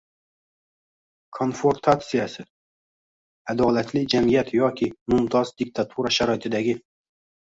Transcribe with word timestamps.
konfrontatsiyasi, 1.39 2.45
adolatli 3.53 4.03
jamiyat 4.15 4.51
yoki 4.61 4.89
“mumtoz” 5.15 5.53
diktatura 5.63 6.15
sharoitidagi 6.17 6.75